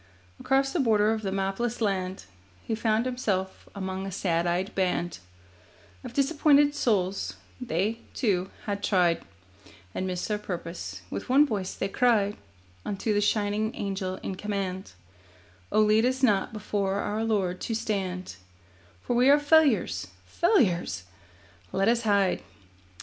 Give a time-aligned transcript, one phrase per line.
[0.39, 2.23] Across the border of the mapless land
[2.63, 5.19] He found himself among a sad eyed band
[6.03, 9.21] Of disappointed souls; they, too, had tried
[9.93, 11.03] And missed their purpose.
[11.11, 12.35] With one voice they cried
[12.83, 14.93] Unto the shining Angel in command:
[15.71, 18.37] 'Oh, lead us not before our Lord to stand,
[19.03, 21.03] For we are failures, failures!
[21.71, 22.41] Let us hide.